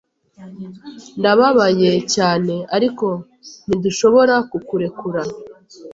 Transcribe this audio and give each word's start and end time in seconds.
Ndababaye 1.19 1.91
cyane, 2.15 2.55
ariko 2.75 3.07
ntidushobora 3.67 4.35
kukurekura. 4.49 5.21